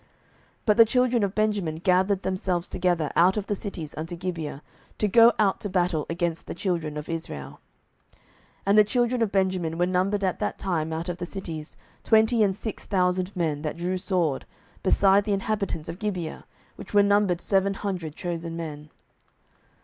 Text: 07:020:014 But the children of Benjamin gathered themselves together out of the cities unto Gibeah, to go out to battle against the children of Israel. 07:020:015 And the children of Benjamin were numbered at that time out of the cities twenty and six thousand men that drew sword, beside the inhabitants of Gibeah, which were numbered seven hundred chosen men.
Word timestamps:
07:020:014 0.01 0.09
But 0.65 0.77
the 0.77 0.85
children 0.85 1.23
of 1.23 1.35
Benjamin 1.35 1.75
gathered 1.75 2.23
themselves 2.23 2.67
together 2.67 3.11
out 3.15 3.37
of 3.37 3.45
the 3.45 3.53
cities 3.53 3.93
unto 3.95 4.15
Gibeah, 4.15 4.63
to 4.97 5.07
go 5.07 5.31
out 5.37 5.61
to 5.61 5.69
battle 5.69 6.07
against 6.09 6.47
the 6.47 6.55
children 6.55 6.97
of 6.97 7.07
Israel. 7.07 7.61
07:020:015 8.11 8.19
And 8.65 8.77
the 8.79 8.83
children 8.83 9.21
of 9.21 9.31
Benjamin 9.31 9.77
were 9.77 9.85
numbered 9.85 10.23
at 10.23 10.39
that 10.39 10.57
time 10.57 10.91
out 10.91 11.07
of 11.07 11.17
the 11.17 11.27
cities 11.27 11.77
twenty 12.03 12.41
and 12.41 12.55
six 12.55 12.83
thousand 12.85 13.35
men 13.35 13.61
that 13.61 13.77
drew 13.77 13.99
sword, 13.99 14.47
beside 14.81 15.23
the 15.23 15.33
inhabitants 15.33 15.87
of 15.87 15.99
Gibeah, 15.99 16.45
which 16.77 16.95
were 16.95 17.03
numbered 17.03 17.39
seven 17.39 17.75
hundred 17.75 18.15
chosen 18.15 18.57
men. 18.57 18.89